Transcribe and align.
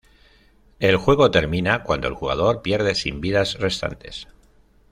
El 0.79 0.97
juego 0.97 1.29
termina 1.29 1.83
cuando 1.83 2.07
el 2.07 2.15
jugador 2.15 2.63
pierde 2.63 2.95
sin 2.95 3.21
vidas 3.21 3.59
restantes. 3.59 4.27